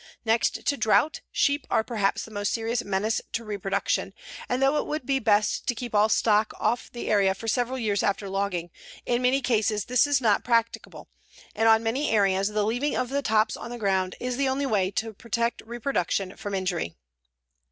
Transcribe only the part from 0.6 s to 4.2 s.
to drought, sheep are perhaps the most serious menace to reproduction,